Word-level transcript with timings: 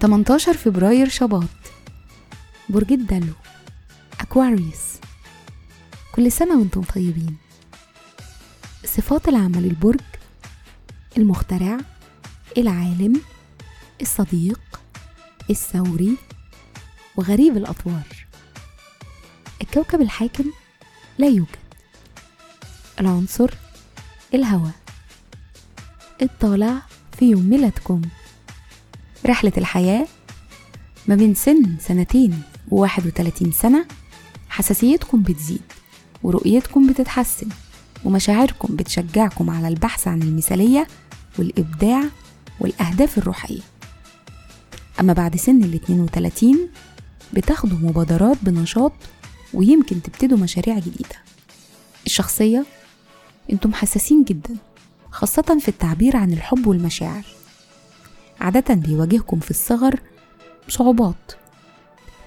تمنتاشر 0.00 0.56
فبراير 0.56 1.08
شباط. 1.08 1.48
برج 2.68 2.92
الدلو 2.92 3.32
أكواريوس. 4.20 4.98
كل 6.12 6.32
سنة 6.32 6.58
وأنتم 6.58 6.82
طيبين. 6.82 7.36
صفات 8.84 9.28
العمل 9.28 9.64
البرج 9.64 10.00
المخترع 11.16 11.78
العالم 12.58 13.20
الصديق 14.00 14.60
الثوري 15.50 16.16
وغريب 17.16 17.56
الأطوار. 17.56 18.26
الكوكب 19.62 20.00
الحاكم 20.00 20.44
لا 21.18 21.26
يوجد. 21.26 21.67
العنصر 23.00 23.50
الهواء. 24.34 24.72
الطالع 26.22 26.82
في 27.18 27.30
يوم 27.30 27.50
ميلادكم. 27.50 28.02
رحلة 29.26 29.52
الحياة 29.58 30.06
ما 31.08 31.14
بين 31.14 31.34
سن 31.34 31.76
سنتين 31.80 32.42
وواحد 32.70 33.06
وتلاتين 33.06 33.52
سنة. 33.52 33.86
حساسيتكم 34.48 35.22
بتزيد 35.22 35.62
ورؤيتكم 36.22 36.86
بتتحسن 36.92 37.48
ومشاعركم 38.04 38.76
بتشجعكم 38.76 39.50
على 39.50 39.68
البحث 39.68 40.08
عن 40.08 40.22
المثالية 40.22 40.86
والإبداع 41.38 42.02
والأهداف 42.60 43.18
الروحية. 43.18 43.60
أما 45.00 45.12
بعد 45.12 45.36
سن 45.36 45.64
ال 45.64 45.74
32 45.74 46.68
بتاخدوا 47.32 47.78
مبادرات 47.78 48.36
بنشاط 48.42 48.92
ويمكن 49.54 50.02
تبتدوا 50.02 50.38
مشاريع 50.38 50.78
جديدة. 50.78 51.16
الشخصية 52.06 52.66
أنتم 53.52 53.72
حساسين 53.74 54.24
جدا 54.24 54.56
خاصة 55.10 55.58
في 55.60 55.68
التعبير 55.68 56.16
عن 56.16 56.32
الحب 56.32 56.66
والمشاعر. 56.66 57.24
عادة 58.40 58.74
بيواجهكم 58.74 59.40
في 59.40 59.50
الصغر 59.50 60.00
صعوبات. 60.68 61.32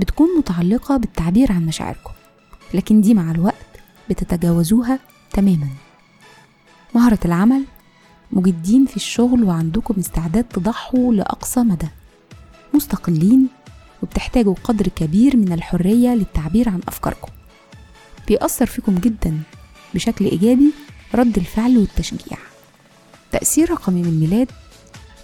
بتكون 0.00 0.28
متعلقة 0.38 0.96
بالتعبير 0.96 1.52
عن 1.52 1.66
مشاعركم 1.66 2.10
لكن 2.74 3.00
دي 3.00 3.14
مع 3.14 3.30
الوقت 3.30 3.54
بتتجاوزوها 4.10 4.98
تماما. 5.30 5.68
مهارة 6.94 7.18
العمل 7.24 7.64
مجدين 8.32 8.86
في 8.86 8.96
الشغل 8.96 9.44
وعندكم 9.44 9.94
استعداد 9.98 10.44
تضحوا 10.44 11.14
لأقصى 11.14 11.60
مدى. 11.60 11.88
مستقلين 12.74 13.48
وبتحتاجوا 14.02 14.54
قدر 14.64 14.88
كبير 14.88 15.36
من 15.36 15.52
الحرية 15.52 16.14
للتعبير 16.14 16.68
عن 16.68 16.80
أفكاركم. 16.88 17.32
بيأثر 18.28 18.66
فيكم 18.66 18.94
جدا 18.94 19.42
بشكل 19.94 20.24
إيجابي 20.24 20.72
رد 21.14 21.38
الفعل 21.38 21.78
والتشجيع. 21.78 22.38
تأثير 23.32 23.70
رقم 23.70 23.92
من 23.92 24.04
الميلاد 24.04 24.50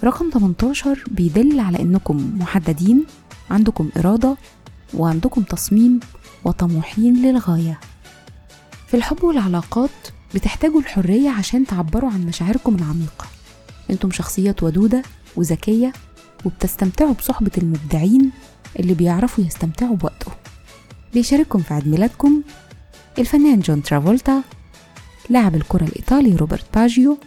رقم 0.04 0.30
18 0.30 1.04
بيدل 1.10 1.60
على 1.60 1.80
إنكم 1.80 2.38
محددين 2.38 3.04
عندكم 3.50 3.90
إرادة 3.96 4.36
وعندكم 4.94 5.42
تصميم 5.42 6.00
وطموحين 6.44 7.22
للغاية. 7.22 7.80
في 8.86 8.96
الحب 8.96 9.24
والعلاقات 9.24 9.90
بتحتاجوا 10.34 10.80
الحرية 10.80 11.30
عشان 11.30 11.66
تعبروا 11.66 12.10
عن 12.10 12.26
مشاعركم 12.26 12.74
العميقة. 12.74 13.26
أنتم 13.90 14.10
شخصيات 14.10 14.62
ودودة 14.62 15.02
وذكية 15.36 15.92
وبتستمتعوا 16.44 17.12
بصحبة 17.12 17.50
المبدعين 17.58 18.30
اللي 18.80 18.94
بيعرفوا 18.94 19.44
يستمتعوا 19.44 19.96
بوقتهم 19.96 20.34
بيشارككم 21.14 21.58
في 21.58 21.74
عيد 21.74 21.88
ميلادكم 21.88 22.42
الفنان 23.18 23.60
جون 23.60 23.82
ترافولتا 23.82 24.42
لاعب 25.30 25.54
الكرة 25.54 25.84
الإيطالي 25.84 26.36
روبرت 26.36 26.64
باجيو 26.74 27.18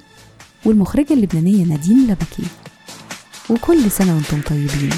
والمخرجة 0.65 1.13
اللبنانية 1.13 1.65
نادين 1.65 2.07
لبكي 2.07 2.43
وكل 3.49 3.91
سنة 3.91 4.15
وأنتم 4.15 4.41
طيبين. 4.41 4.89